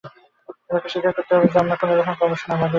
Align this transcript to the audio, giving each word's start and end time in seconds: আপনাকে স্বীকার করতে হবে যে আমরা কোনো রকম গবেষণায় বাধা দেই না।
আপনাকে 0.49 0.87
স্বীকার 0.89 1.11
করতে 1.13 1.31
হবে 1.35 1.47
যে 1.47 1.57
আমরা 1.59 1.75
কোনো 1.75 1.93
রকম 1.93 2.13
গবেষণায় 2.21 2.49
বাধা 2.53 2.59
দেই 2.61 2.61
না। 2.61 2.67